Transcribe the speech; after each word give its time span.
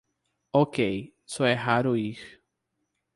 Ok, 0.51 1.13
só 1.27 1.45
é 1.45 1.53
raro 1.53 1.95
ir 1.95 2.41